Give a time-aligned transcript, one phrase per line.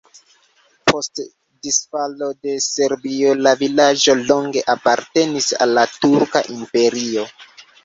[0.91, 1.19] Post
[1.67, 7.31] disfalo de Serbio la vilaĝo longe apartenis al la Turka Imperio.